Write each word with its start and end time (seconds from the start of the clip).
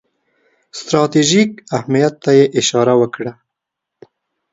ستراتیژیک 0.79 1.51
اهمیت 1.77 2.13
ته 2.23 2.31
یې 2.37 2.45
اشاره 2.59 2.93
وکړه. 3.01 3.31